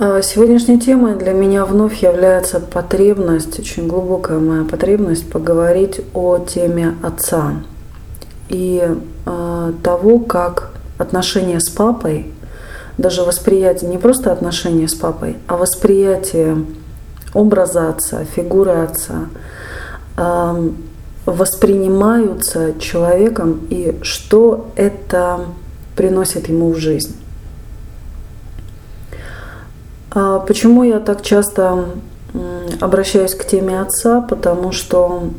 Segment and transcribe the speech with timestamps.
[0.00, 6.94] А, сегодняшней темой для меня вновь является потребность, очень глубокая моя потребность поговорить о теме
[7.02, 7.54] отца
[8.48, 8.96] и
[9.26, 12.32] э, того, как отношения с папой,
[12.96, 16.64] даже восприятие, не просто отношения с папой, а восприятие
[17.34, 19.26] образа отца, фигуры отца
[21.28, 25.40] воспринимаются человеком и что это
[25.94, 27.14] приносит ему в жизнь.
[30.10, 31.84] А почему я так часто
[32.80, 34.22] обращаюсь к теме отца?
[34.22, 35.30] Потому что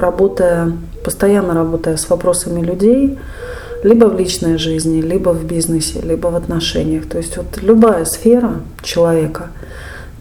[0.00, 0.72] работая,
[1.04, 3.18] постоянно работая с вопросами людей,
[3.84, 7.08] либо в личной жизни, либо в бизнесе, либо в отношениях.
[7.08, 9.50] То есть вот любая сфера человека,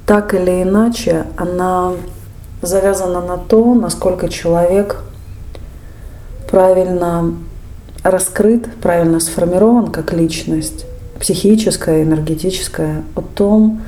[0.05, 1.93] так или иначе, она
[2.65, 5.03] завязана на то, насколько человек
[6.49, 7.33] правильно
[8.03, 10.85] раскрыт, правильно сформирован как личность
[11.19, 13.81] психическое, энергетическое, о том,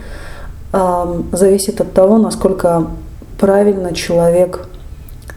[0.74, 2.88] э, зависит от того, насколько
[3.40, 4.68] правильно человек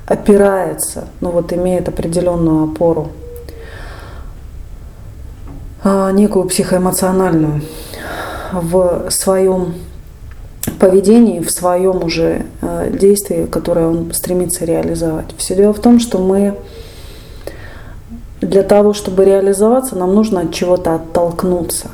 [0.07, 3.11] опирается, ну вот имеет определенную опору,
[5.84, 7.62] э, некую психоэмоциональную
[8.53, 9.75] в своем
[10.78, 15.34] поведении, в своем уже э, действии, которое он стремится реализовать.
[15.36, 16.56] Все дело в том, что мы
[18.41, 21.91] для того, чтобы реализоваться, нам нужно от чего-то оттолкнуться.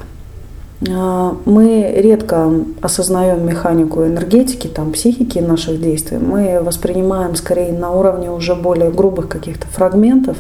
[0.89, 6.19] А, мы редко осознаем механику энергетики, там, психики наших действий.
[6.19, 10.37] Мы воспринимаем скорее на уровне уже более грубых каких-то фрагментов,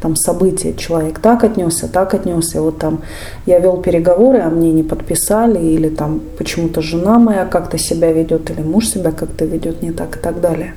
[0.00, 0.74] там, событий.
[0.76, 2.62] Человек так отнесся, так отнесся.
[2.62, 3.02] Вот там
[3.44, 8.50] я вел переговоры, а мне не подписали, или там почему-то жена моя как-то себя ведет,
[8.50, 10.74] или муж себя как-то ведет не так и так далее.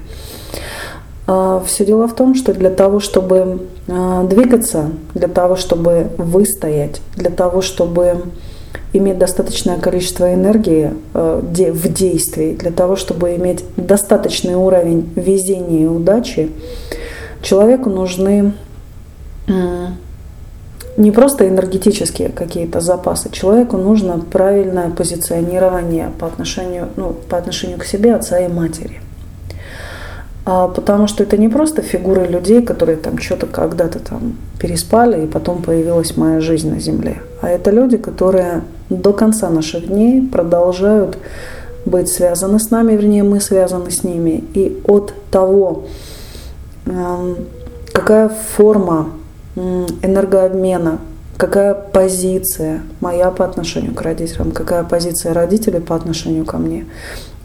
[1.27, 6.99] А, Все дело в том, что для того, чтобы а, двигаться, для того, чтобы выстоять,
[7.15, 8.23] для того, чтобы
[8.93, 15.87] иметь достаточное количество энергии а, в действии, для того, чтобы иметь достаточный уровень везения и
[15.87, 16.51] удачи,
[17.41, 18.53] человеку нужны
[20.97, 23.29] не просто энергетические какие-то запасы.
[23.31, 28.99] Человеку нужно правильное позиционирование по отношению, ну, по отношению к себе, отца и матери.
[30.45, 35.27] А, потому что это не просто фигуры людей, которые там что-то когда-то там переспали, и
[35.27, 37.21] потом появилась моя жизнь на Земле.
[37.41, 41.17] А это люди, которые до конца наших дней продолжают
[41.85, 44.43] быть связаны с нами, вернее, мы связаны с ними.
[44.53, 45.85] И от того,
[47.93, 49.09] какая форма
[49.55, 50.99] энергообмена,
[51.37, 56.85] какая позиция моя по отношению к родителям, какая позиция родителей по отношению ко мне,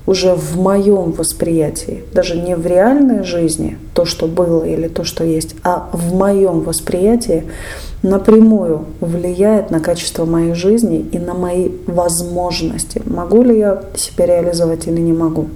[0.06, 5.24] уже в моем восприятии, даже не в реальной жизни, то, что было или то, что
[5.24, 7.44] есть, а в моем восприятии
[8.02, 13.00] напрямую влияет на качество моей жизни и на мои возможности.
[13.06, 15.46] Могу ли я себя реализовать или не могу.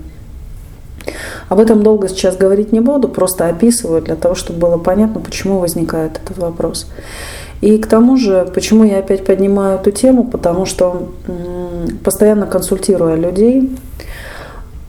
[1.49, 5.61] Об этом долго сейчас говорить не буду, просто описываю для того, чтобы было понятно, почему
[5.61, 6.89] возникает этот вопрос.
[7.61, 11.09] И к тому же, почему я опять поднимаю эту тему, потому что
[12.05, 13.71] постоянно консультируя людей,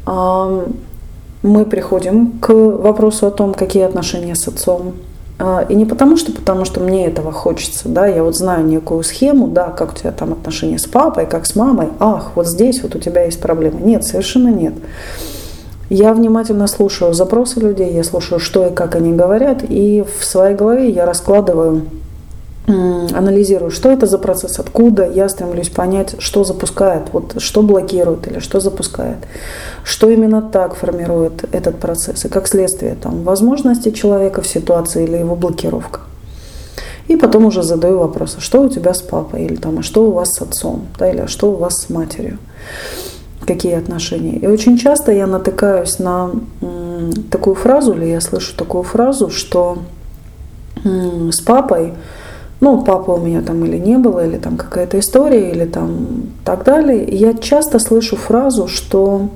[0.07, 4.93] мы приходим к вопросу о том, какие отношения с отцом.
[5.39, 9.03] А, и не потому что, потому что мне этого хочется, да, я вот знаю некую
[9.03, 12.81] схему, да, как у тебя там отношения с папой, как с мамой, ах, вот здесь
[12.81, 13.79] вот у тебя есть проблемы.
[13.81, 14.73] Нет, совершенно нет.
[15.89, 20.55] Я внимательно слушаю запросы людей, я слушаю, что и как они говорят, и в своей
[20.55, 21.83] голове я раскладываю
[22.67, 28.39] анализирую, что это за процесс, откуда, я стремлюсь понять, что запускает, вот что блокирует или
[28.39, 29.17] что запускает,
[29.83, 35.15] что именно так формирует этот процесс и как следствие там возможности человека в ситуации или
[35.15, 36.01] его блокировка.
[37.07, 40.05] И потом уже задаю вопрос, а что у тебя с папой, или там, а что
[40.05, 42.37] у вас с отцом, да, или а что у вас с матерью,
[43.45, 44.35] какие отношения.
[44.35, 46.31] И очень часто я натыкаюсь на
[47.31, 49.77] такую фразу, или я слышу такую фразу, что
[50.83, 51.93] с папой
[52.59, 56.07] ну, папы у меня там или не было, или там какая-то история, или там
[56.43, 57.07] так далее.
[57.07, 59.29] Я часто слышу фразу, что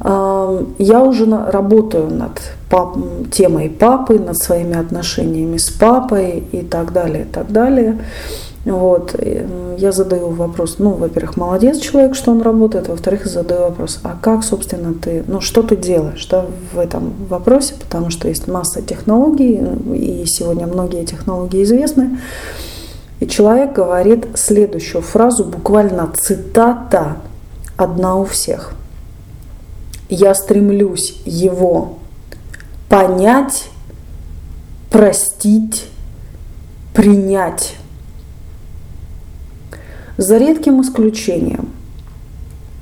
[0.00, 2.40] э, я уже на, работаю над
[2.70, 2.96] пап,
[3.32, 7.98] темой папы, над своими отношениями с папой и так далее, и так далее.
[8.64, 9.16] Вот.
[9.76, 14.44] Я задаю вопрос, ну, во-первых, молодец человек, что он работает, во-вторых, задаю вопрос, а как,
[14.44, 19.60] собственно, ты, ну, что ты делаешь да, в этом вопросе, потому что есть масса технологий,
[19.94, 22.18] и сегодня многие технологии известны.
[23.18, 27.16] И человек говорит следующую фразу, буквально цитата
[27.76, 28.74] одна у всех.
[30.08, 31.98] Я стремлюсь его
[32.88, 33.70] понять
[34.92, 35.88] простить,
[36.92, 37.76] принять.
[40.18, 41.70] За редким исключением,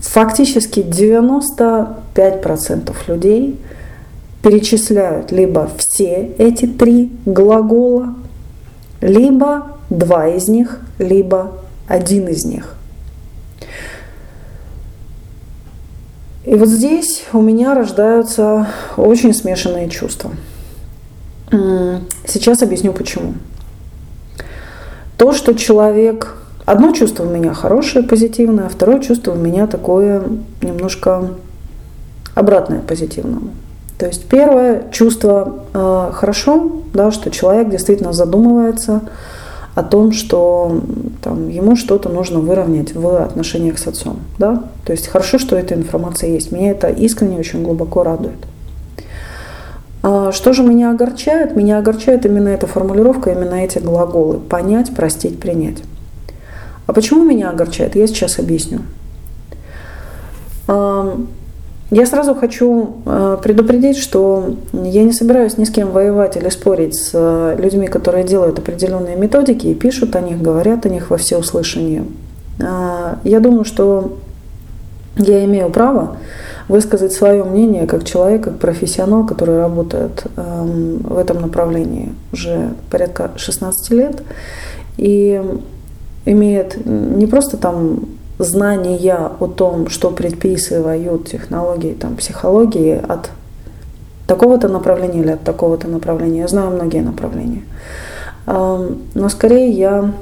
[0.01, 3.57] фактически 95% людей
[4.43, 8.15] перечисляют либо все эти три глагола,
[9.01, 11.53] либо два из них, либо
[11.87, 12.75] один из них.
[16.45, 20.31] И вот здесь у меня рождаются очень смешанные чувства.
[22.27, 23.35] Сейчас объясню почему.
[25.17, 26.37] То, что человек...
[26.71, 30.23] Одно чувство у меня хорошее, позитивное, а второе чувство у меня такое
[30.63, 31.31] немножко
[32.37, 33.51] обратное позитивному.
[33.99, 39.01] То есть первое чувство э, хорошо, да, что человек действительно задумывается
[39.75, 40.81] о том, что
[41.25, 44.21] там, ему что-то нужно выровнять в отношениях с отцом.
[44.39, 44.63] Да?
[44.87, 46.53] То есть хорошо, что эта информация есть.
[46.53, 48.47] Меня это искренне очень глубоко радует.
[50.05, 51.57] А что же меня огорчает?
[51.57, 54.39] Меня огорчает именно эта формулировка, именно эти глаголы.
[54.39, 55.79] Понять, простить, принять.
[56.91, 57.95] А почему меня огорчает?
[57.95, 58.81] Я сейчас объясню.
[60.67, 66.97] Я сразу хочу э, предупредить, что я не собираюсь ни с кем воевать или спорить
[66.97, 71.17] с э, людьми, которые делают определенные методики и пишут о них, говорят о них во
[71.17, 72.05] всеуслышание.
[72.61, 74.19] А, я думаю, что
[75.17, 76.17] я имею право
[76.67, 83.31] высказать свое мнение как человек, как профессионал, который работает эм, в этом направлении уже порядка
[83.37, 84.23] 16 лет
[84.97, 85.41] и
[86.25, 88.09] имеет не просто там
[88.39, 93.31] знания о том, что предписывают технологии там, психологии от
[94.27, 96.41] такого-то направления или от такого-то направления.
[96.41, 97.63] Я знаю многие направления.
[98.47, 100.13] Но скорее я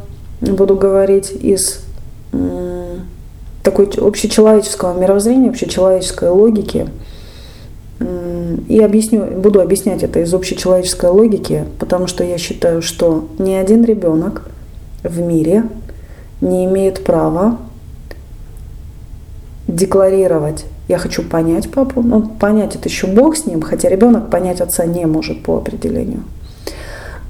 [0.40, 1.80] буду говорить из
[3.62, 6.88] такой общечеловеческого мировоззрения, общечеловеческой логики.
[8.68, 13.84] И объясню, буду объяснять это из общечеловеческой логики, потому что я считаю, что ни один
[13.84, 14.48] ребенок
[15.02, 15.64] в мире
[16.40, 17.58] не имеет права
[19.66, 22.02] декларировать я хочу понять папу.
[22.02, 26.24] Ну, понять это еще Бог с ним, хотя ребенок понять отца не может по определению.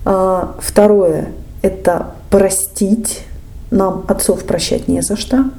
[0.05, 1.33] А, второе–
[1.63, 3.25] это простить.
[3.71, 5.51] Нам отцов прощать не за что.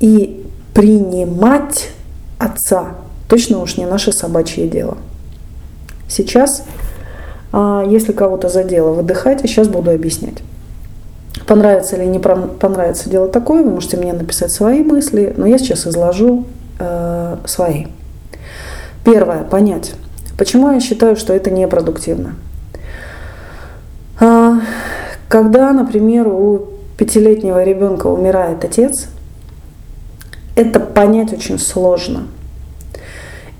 [0.00, 1.90] И принимать
[2.38, 2.94] отца
[3.28, 4.96] точно уж не наше собачье дело.
[6.08, 6.64] Сейчас,
[7.52, 10.38] а, если кого-то задело, выдыхайте, сейчас буду объяснять.
[11.46, 15.86] Понравится или не понравится дело такое, вы можете мне написать свои мысли, но я сейчас
[15.86, 16.46] изложу
[16.78, 17.86] э, свои.
[19.04, 19.92] Первое, понять,
[20.38, 22.34] почему я считаю, что это непродуктивно.
[24.18, 24.60] А,
[25.28, 29.08] когда, например, у пятилетнего ребенка умирает отец,
[30.56, 32.28] это понять очень сложно.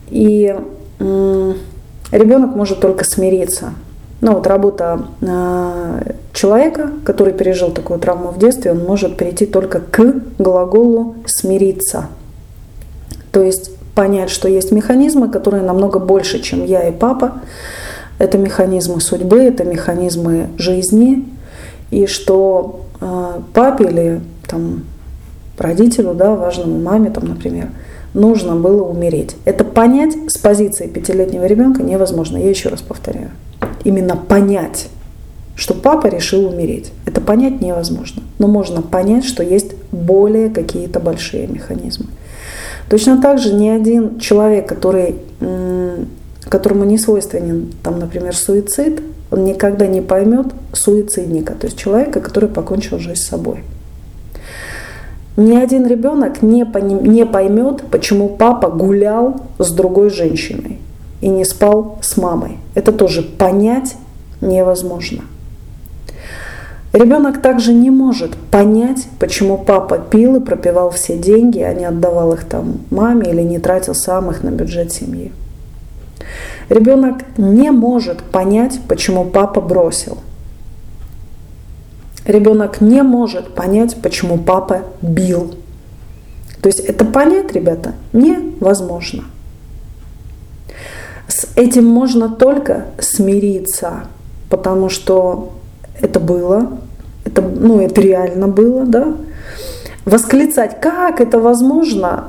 [0.09, 0.55] И
[0.99, 3.75] ребенок может только смириться
[4.25, 9.81] ну вот работа э, человека, который пережил такую травму в детстве, он может перейти только
[9.81, 12.07] к глаголу «смириться».
[13.33, 17.43] То есть понять, что есть механизмы, которые намного больше, чем я и папа.
[18.19, 21.29] Это механизмы судьбы, это механизмы жизни.
[21.91, 24.85] И что э, папе или там,
[25.59, 27.69] родителю, да, важному маме, там, например,
[28.15, 29.37] нужно было умереть.
[29.45, 32.39] Это понять с позиции пятилетнего ребенка невозможно.
[32.39, 33.29] Я еще раз повторяю
[33.85, 34.89] именно понять,
[35.57, 36.93] что папа решил умереть.
[37.07, 38.23] Это понять невозможно.
[38.39, 42.07] Но можно понять, что есть более какие-то большие механизмы.
[42.89, 45.17] Точно так же ни один человек, который,
[46.49, 52.49] которому не свойственен, там, например, суицид, он никогда не поймет суицидника, то есть человека, который
[52.49, 53.65] покончил жизнь с собой.
[55.37, 56.65] Ни один ребенок не,
[57.09, 60.79] не поймет, почему папа гулял с другой женщиной
[61.25, 62.59] и не спал с мамой.
[62.75, 63.97] Это тоже понять
[64.43, 65.23] невозможно.
[66.93, 72.35] Ребенок также не может понять, почему папа пил и пропивал все деньги, а не отдавал
[72.35, 75.33] их там маме или не тратил сам их на бюджет семьи.
[76.69, 80.19] Ребенок не может понять, почему папа бросил.
[82.27, 85.55] Ребенок не может понять, почему папа бил.
[86.61, 89.25] То есть это понять, ребята, невозможно.
[91.29, 94.05] С этим можно только смириться,
[94.51, 95.53] потому что
[96.01, 96.79] это было,
[97.25, 99.15] это, ну, это реально было, да.
[100.05, 102.29] Восклицать, как это возможно,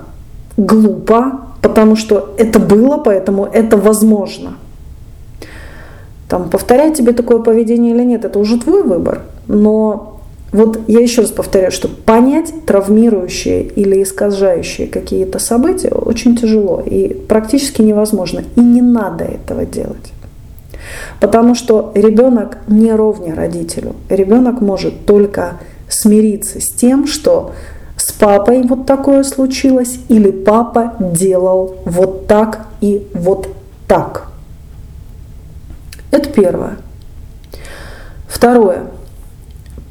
[0.55, 4.53] глупо, потому что это было, поэтому это возможно.
[6.29, 9.21] Там, повторять тебе такое поведение или нет, это уже твой выбор.
[9.47, 10.14] Но
[10.55, 17.13] вот я еще раз повторяю, что понять травмирующие или искажающие какие-то события очень тяжело и
[17.13, 18.43] практически невозможно.
[18.55, 20.13] И не надо этого делать.
[21.19, 23.95] Потому что ребенок не ровня родителю.
[24.07, 25.59] Ребенок может только
[25.89, 27.51] смириться с тем, что
[27.97, 33.50] с папой вот такое случилось, или папа делал вот так и вот
[33.88, 34.27] так.
[36.12, 36.77] Это первое.
[38.27, 38.94] Второе.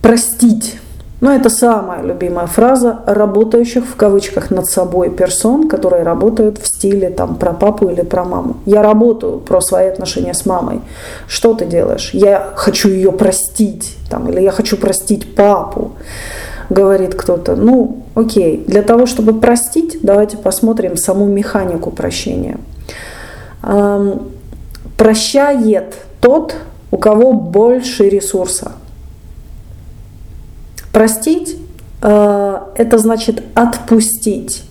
[0.04, 0.76] Простить.
[1.22, 7.08] Ну, это самая любимая фраза работающих в кавычках над собой персон, которые работают в стиле
[7.08, 8.58] там про папу или про маму.
[8.66, 10.82] Я работаю про свои отношения с мамой.
[11.26, 12.10] Что ты делаешь?
[12.12, 13.96] Я хочу ее простить.
[14.10, 15.92] Там, или я хочу простить папу
[16.68, 17.56] говорит кто-то.
[17.56, 22.58] Ну, окей, для того, чтобы простить, давайте посмотрим саму механику прощения.
[24.98, 26.56] Прощает тот,
[26.90, 28.72] у кого больше ресурса.
[30.94, 31.56] Простить
[32.02, 34.62] э, это значит отпустить.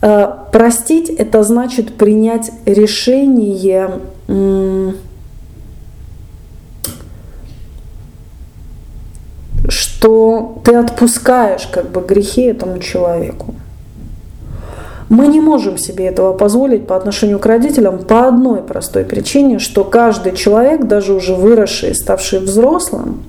[0.00, 3.90] Э, простить это значит принять решение
[9.68, 13.54] что ты отпускаешь как бы грехи этому человеку.
[15.10, 19.84] Мы не можем себе этого позволить по отношению к родителям по одной простой причине, что
[19.84, 23.22] каждый человек, даже уже выросший, ставший взрослым,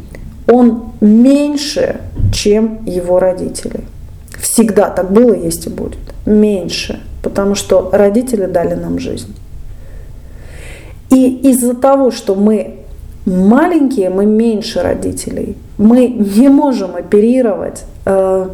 [0.48, 2.02] он меньше,
[2.34, 3.82] чем его родители.
[4.40, 6.00] Всегда так было, есть и будет.
[6.26, 7.02] Меньше.
[7.22, 9.34] Потому что родители дали нам жизнь.
[11.10, 12.80] И из-за того, что мы
[13.26, 15.56] маленькие, мы меньше родителей.
[15.78, 18.50] Мы не можем оперировать э,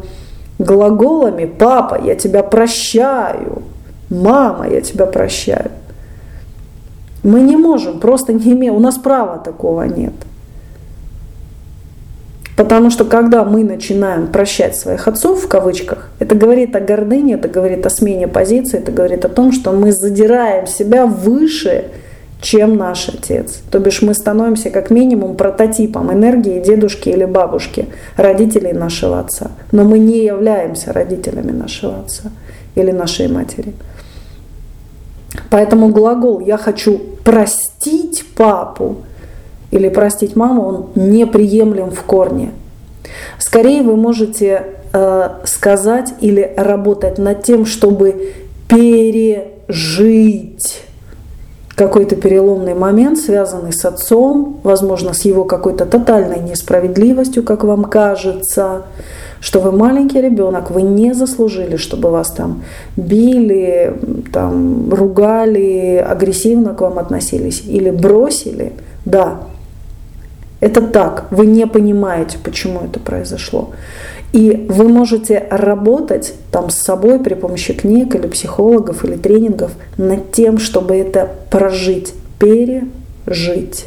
[0.58, 3.62] глаголами «папа, я тебя прощаю»,
[4.08, 5.70] «мама, я тебя прощаю».
[7.22, 10.14] Мы не можем, просто не имеем, у нас права такого нет.
[12.60, 17.48] Потому что когда мы начинаем прощать своих отцов, в кавычках, это говорит о гордыне, это
[17.48, 21.86] говорит о смене позиции, это говорит о том, что мы задираем себя выше
[22.42, 23.62] чем наш отец.
[23.70, 27.86] То бишь мы становимся как минимум прототипом энергии дедушки или бабушки,
[28.18, 29.52] родителей нашего отца.
[29.72, 32.30] Но мы не являемся родителями нашего отца
[32.74, 33.72] или нашей матери.
[35.48, 38.98] Поэтому глагол «я хочу простить папу»
[39.70, 42.52] или простить маму, он неприемлем в корне.
[43.38, 48.32] Скорее вы можете э, сказать или работать над тем, чтобы
[48.68, 49.50] пережить
[51.74, 58.82] какой-то переломный момент, связанный с отцом, возможно, с его какой-то тотальной несправедливостью, как вам кажется,
[59.40, 62.64] что вы маленький ребенок, вы не заслужили, чтобы вас там
[62.96, 63.94] били,
[64.30, 68.74] там, ругали, агрессивно к вам относились или бросили.
[69.06, 69.38] Да,
[70.60, 73.70] это так, вы не понимаете, почему это произошло.
[74.32, 80.30] И вы можете работать там с собой при помощи книг или психологов или тренингов над
[80.32, 83.86] тем, чтобы это прожить, пережить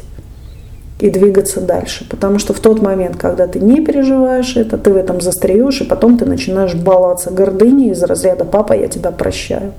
[1.00, 2.06] и двигаться дальше.
[2.10, 5.84] Потому что в тот момент, когда ты не переживаешь это, ты в этом застреешь, и
[5.84, 9.72] потом ты начинаешь баловаться гордыней из разряда «папа, я тебя прощаю».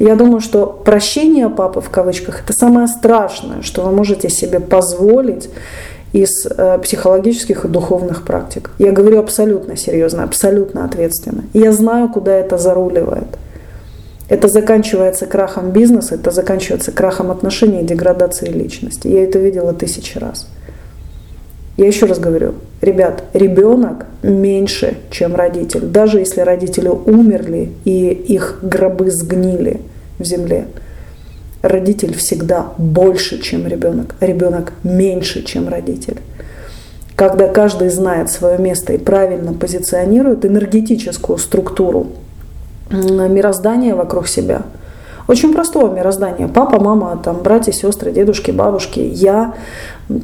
[0.00, 5.50] Я думаю, что прощение папы в кавычках это самое страшное, что вы можете себе позволить
[6.14, 8.70] из э, психологических и духовных практик.
[8.78, 11.44] Я говорю абсолютно серьезно, абсолютно ответственно.
[11.52, 13.26] Я знаю, куда это заруливает.
[14.30, 19.06] Это заканчивается крахом бизнеса, это заканчивается крахом отношений и деградацией личности.
[19.06, 20.46] Я это видела тысячи раз.
[21.80, 25.80] Я еще раз говорю, ребят, ребенок меньше, чем родитель.
[25.86, 29.80] Даже если родители умерли и их гробы сгнили
[30.18, 30.66] в земле
[31.62, 36.18] родитель всегда больше, чем ребенок, ребенок меньше, чем родитель.
[37.16, 42.08] Когда каждый знает свое место и правильно позиционирует энергетическую структуру
[42.90, 44.64] мироздания вокруг себя,
[45.28, 46.46] очень простого мироздания.
[46.46, 49.54] Папа, мама, там, братья, сестры, дедушки, бабушки, я,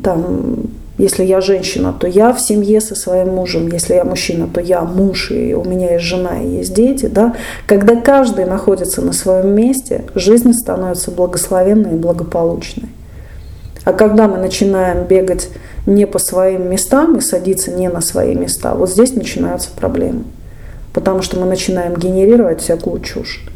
[0.03, 0.67] там,
[0.99, 3.69] если я женщина, то я в семье со своим мужем.
[3.69, 7.07] Если я мужчина, то я муж, и у меня есть жена, и есть дети.
[7.07, 7.35] Да?
[7.67, 12.89] Когда каждый находится на своем месте, жизнь становится благословенной и благополучной.
[13.85, 15.49] А когда мы начинаем бегать
[15.85, 20.25] не по своим местам и садиться не на свои места, вот здесь начинаются проблемы.
[20.95, 23.47] Потому что мы начинаем генерировать всякую чушь.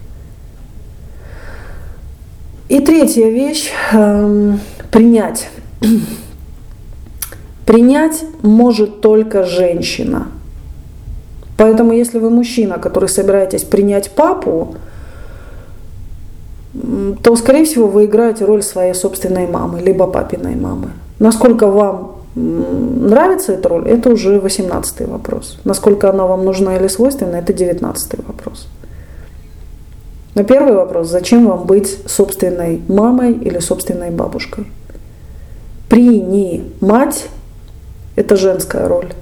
[2.68, 4.60] И третья вещь эм,–
[4.92, 5.48] принять.
[7.70, 10.26] Принять может только женщина.
[11.56, 14.74] Поэтому если вы мужчина, который собираетесь принять папу,
[17.22, 20.90] то, скорее всего, вы играете роль своей собственной мамы, либо папиной мамы.
[21.20, 25.60] Насколько вам нравится эта роль, это уже 18 вопрос.
[25.62, 28.66] Насколько она вам нужна или свойственна, это 19 вопрос.
[30.34, 34.66] Но первый вопрос, зачем вам быть собственной мамой или собственной бабушкой?
[35.88, 37.28] Принимать–
[38.16, 39.12] это женская роль.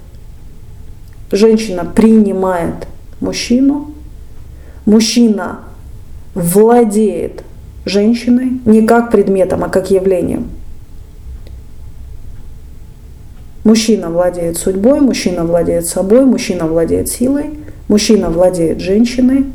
[1.31, 2.87] Женщина принимает
[3.19, 3.91] мужчину,
[4.85, 5.59] мужчина
[6.33, 7.43] владеет
[7.85, 10.49] женщиной не как предметом, а как явлением.
[13.63, 19.45] Мужчина владеет судьбой, мужчина владеет собой, мужчина владеет силой, мужчина владеет женщиной,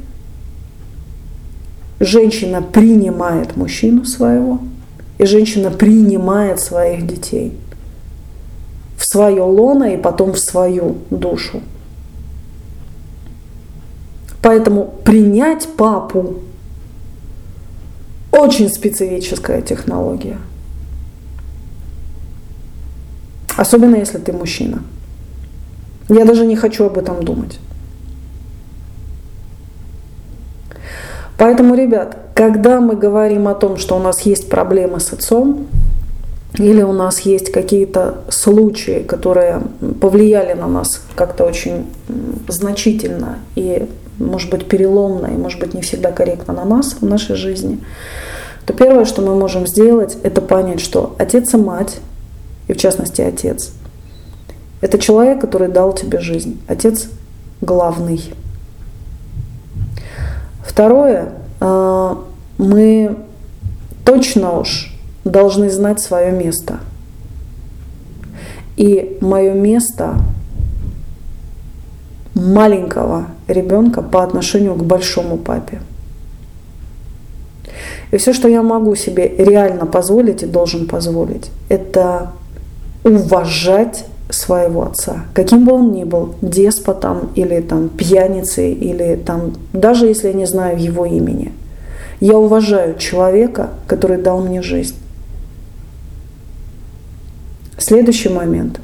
[1.98, 4.60] женщина принимает мужчину своего,
[5.18, 7.54] и женщина принимает своих детей
[9.14, 11.60] свое лоно и потом в свою душу.
[14.42, 16.40] Поэтому принять папу
[18.32, 20.38] очень специфическая технология.
[23.56, 24.82] Особенно если ты мужчина.
[26.08, 27.60] Я даже не хочу об этом думать.
[31.38, 35.68] Поэтому, ребят, когда мы говорим о том, что у нас есть проблемы с отцом,
[36.58, 39.62] или у нас есть какие-то случаи, которые
[40.00, 41.86] повлияли на нас как-то очень
[42.48, 47.34] значительно и, может быть, переломно, и, может быть, не всегда корректно на нас в нашей
[47.34, 47.80] жизни,
[48.66, 51.98] то первое, что мы можем сделать, это понять, что отец и мать,
[52.68, 53.72] и в частности отец,
[54.80, 56.60] это человек, который дал тебе жизнь.
[56.68, 57.08] Отец
[57.60, 58.32] главный.
[60.64, 62.22] Второе, а,
[62.58, 63.16] мы
[64.04, 64.93] точно уж
[65.24, 66.80] должны знать свое место.
[68.76, 70.16] И мое место
[72.34, 75.80] маленького ребенка по отношению к большому папе.
[78.10, 82.30] И все, что я могу себе реально позволить и должен позволить, это
[83.04, 90.06] уважать своего отца, каким бы он ни был, деспотом или там пьяницей, или там, даже
[90.06, 91.52] если я не знаю его имени.
[92.20, 94.96] Я уважаю человека, который дал мне жизнь.
[97.86, 98.80] Следующий момент.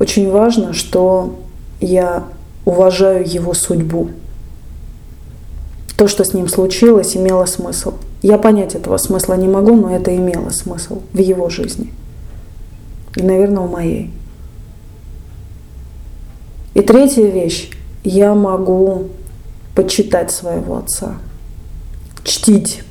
[0.00, 1.38] Очень важно, что
[1.82, 2.24] я
[2.64, 4.08] уважаю его судьбу.
[5.98, 7.92] То, что с ним случилось, имело смысл.
[8.22, 11.92] Я понять этого смысла не могу, но это имело смысл в его жизни.
[13.16, 14.10] И, наверное, в моей.
[16.72, 17.70] И третья вещь.
[18.02, 19.08] Я могу
[19.74, 21.16] почитать своего отца.
[22.24, 22.82] Чтить.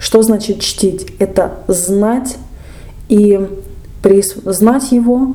[0.00, 1.12] Что значит чтить?
[1.18, 2.38] Это знать
[3.10, 3.38] и
[4.44, 5.34] знать его,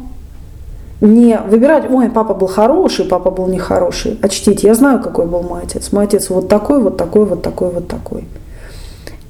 [1.00, 4.64] не выбирать, ой, папа был хороший, папа был нехороший, а чтить.
[4.64, 5.92] Я знаю, какой был мой отец.
[5.92, 8.26] Мой отец вот такой, вот такой, вот такой, вот такой.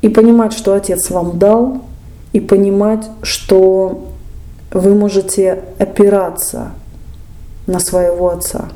[0.02, 1.82] И понимать, что отец вам дал,
[2.32, 4.06] и понимать, что
[4.72, 6.72] вы можете опираться
[7.66, 8.70] на своего отца.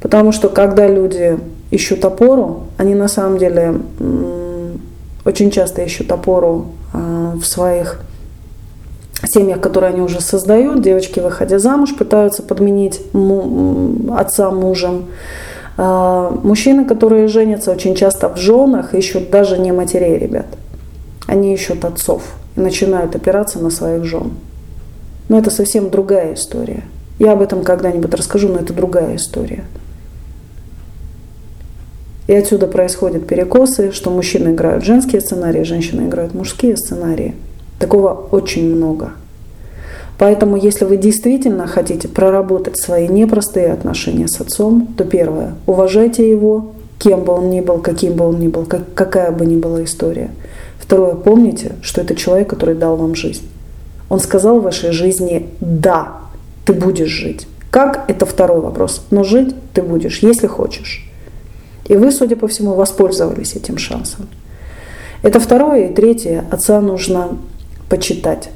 [0.00, 1.38] Потому что когда люди
[1.70, 3.80] ищут опору, они на самом деле
[5.24, 8.00] очень часто ищут опору а, в своих
[9.24, 10.82] семьях, которые они уже создают.
[10.82, 13.00] Девочки, выходя замуж, пытаются подменить
[14.10, 15.06] отца мужем.
[15.76, 20.46] А, мужчины, которые женятся очень часто в женах, ищут даже не матерей, ребят.
[21.26, 22.22] Они ищут отцов
[22.56, 24.32] и начинают опираться на своих жен.
[25.28, 26.82] Но это совсем другая история.
[27.18, 29.64] Я об этом когда-нибудь расскажу, но это другая история.
[32.26, 37.34] И отсюда происходят перекосы, что мужчины играют женские сценарии, женщины играют мужские сценарии.
[37.78, 39.12] Такого очень много.
[40.18, 46.72] Поэтому, если вы действительно хотите проработать свои непростые отношения с отцом, то первое, уважайте его,
[47.00, 49.82] кем бы он ни был, каким бы он ни был, как, какая бы ни была
[49.82, 50.30] история.
[50.78, 53.48] Второе, помните, что это человек, который дал вам жизнь.
[54.08, 56.18] Он сказал в вашей жизни «да,
[56.66, 57.48] ты будешь жить».
[57.70, 59.02] Как– это второй вопрос.
[59.10, 61.10] Но жить ты будешь, если хочешь.
[61.86, 64.28] И вы, судя по всему, воспользовались этим шансом.
[65.22, 65.88] Это второе.
[65.88, 66.44] И третье.
[66.50, 67.38] Отца нужно
[67.88, 68.50] почитать.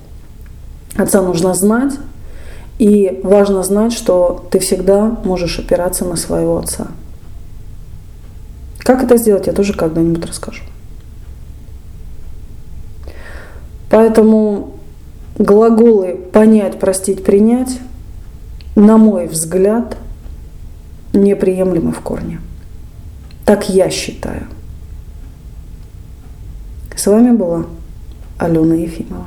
[0.97, 1.95] Отца нужно знать.
[2.79, 6.89] И важно знать, что ты всегда можешь опираться на своего отца.
[8.79, 10.63] Как это сделать, я тоже когда-нибудь расскажу.
[13.91, 14.75] Поэтому
[15.39, 17.79] глаголы понять, простить, принять,
[18.75, 19.97] на мой взгляд,
[21.13, 22.41] неприемлемы в корне.
[23.47, 24.49] Так я считаю.
[26.97, 27.65] С вами была
[28.39, 29.27] Алена Ефимова.